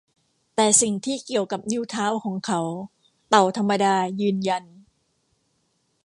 [0.55, 2.61] แต่สิ่งที่เกี่ยวกับนิ้วเท้าของเขา
[3.29, 4.63] เต่าธรรมดายืนยัน